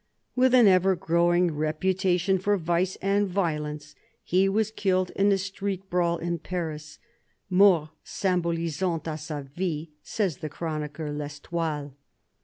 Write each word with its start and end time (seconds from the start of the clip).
With 0.35 0.55
an 0.55 0.65
ever 0.67 0.95
growing 0.95 1.51
reputation 1.55 2.39
for 2.39 2.57
vice 2.57 2.95
and 3.03 3.27
violence, 3.27 3.93
he 4.23 4.49
was 4.49 4.71
killed 4.71 5.11
in 5.11 5.31
a 5.31 5.37
street 5.37 5.91
brawl 5.91 6.17
in 6.17 6.39
Paris— 6.39 6.97
"mort 7.51 7.89
symbolisante 8.03 9.07
a 9.13 9.15
sa 9.15 9.43
vie," 9.43 9.89
says 10.01 10.37
the 10.37 10.49
chronicler 10.49 11.09
I'Estoile. 11.09 11.93